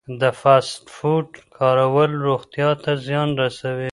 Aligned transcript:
د 0.21 0.23
فاسټ 0.41 0.83
فوډ 0.95 1.27
کارول 1.57 2.11
روغتیا 2.27 2.69
ته 2.83 2.91
زیان 3.05 3.29
رسوي. 3.41 3.89